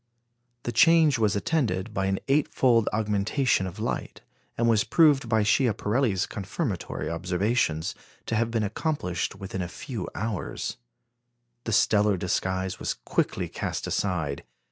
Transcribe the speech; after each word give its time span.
The 0.63 0.71
change 0.71 1.19
was 1.19 1.35
attended 1.35 1.93
by 1.93 2.07
an 2.07 2.17
eight 2.27 2.47
fold 2.51 2.89
augmentation 2.91 3.67
of 3.67 3.77
light, 3.77 4.21
and 4.57 4.67
was 4.67 4.83
proved 4.83 5.29
by 5.29 5.43
Schiaparelli's 5.43 6.25
confirmatory 6.25 7.07
observations 7.07 7.93
to 8.25 8.35
have 8.35 8.49
been 8.49 8.63
accomplished 8.63 9.35
within 9.35 9.61
a 9.61 9.67
few 9.67 10.09
hours. 10.15 10.77
The 11.65 11.71
stellar 11.71 12.17
disguise 12.17 12.79
was 12.79 12.95
quickly 12.95 13.47
cast 13.47 13.85
aside. 13.85 14.43